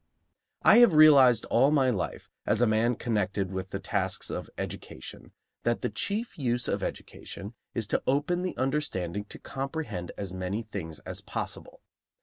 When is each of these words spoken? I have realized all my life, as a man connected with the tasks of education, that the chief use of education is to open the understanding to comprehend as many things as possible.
I 0.63 0.77
have 0.79 0.95
realized 0.95 1.45
all 1.51 1.69
my 1.69 1.91
life, 1.91 2.31
as 2.47 2.59
a 2.59 2.65
man 2.65 2.95
connected 2.95 3.51
with 3.51 3.69
the 3.69 3.77
tasks 3.79 4.31
of 4.31 4.49
education, 4.57 5.31
that 5.61 5.83
the 5.83 5.91
chief 5.91 6.39
use 6.39 6.67
of 6.67 6.81
education 6.81 7.53
is 7.75 7.85
to 7.89 8.01
open 8.07 8.41
the 8.41 8.57
understanding 8.57 9.25
to 9.25 9.37
comprehend 9.37 10.11
as 10.17 10.33
many 10.33 10.63
things 10.63 11.01
as 11.01 11.21
possible. 11.21 11.81